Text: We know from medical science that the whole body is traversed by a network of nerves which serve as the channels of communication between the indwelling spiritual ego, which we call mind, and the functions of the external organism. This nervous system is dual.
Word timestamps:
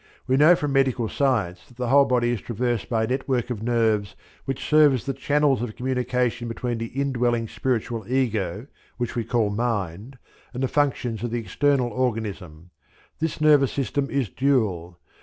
We 0.25 0.35
know 0.35 0.55
from 0.55 0.73
medical 0.73 1.07
science 1.07 1.63
that 1.67 1.77
the 1.77 1.89
whole 1.89 2.05
body 2.05 2.31
is 2.31 2.41
traversed 2.41 2.89
by 2.89 3.03
a 3.03 3.07
network 3.07 3.51
of 3.51 3.61
nerves 3.61 4.15
which 4.45 4.67
serve 4.67 4.95
as 4.95 5.05
the 5.05 5.13
channels 5.13 5.61
of 5.61 5.75
communication 5.75 6.47
between 6.47 6.79
the 6.79 6.87
indwelling 6.87 7.47
spiritual 7.47 8.11
ego, 8.11 8.65
which 8.97 9.13
we 9.15 9.23
call 9.23 9.51
mind, 9.51 10.17
and 10.55 10.63
the 10.63 10.67
functions 10.67 11.21
of 11.21 11.29
the 11.29 11.39
external 11.39 11.89
organism. 11.89 12.71
This 13.19 13.39
nervous 13.39 13.73
system 13.73 14.09
is 14.09 14.27
dual. 14.27 14.97